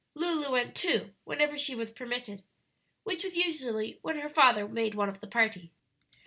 [0.15, 2.41] Lulu went, too, whenever she was permitted,
[3.03, 5.73] which was usually when her father made one of the party.